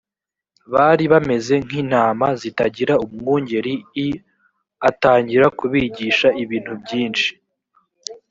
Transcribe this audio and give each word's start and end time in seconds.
bari 0.73 1.05
bameze 1.13 1.53
nk 1.65 1.71
intama 1.81 2.27
zitagira 2.41 2.93
umwungeri 3.05 3.73
l 4.05 4.07
atangira 4.89 5.45
kubigisha 5.57 6.27
ibintu 6.43 6.73
byinshi 6.83 7.29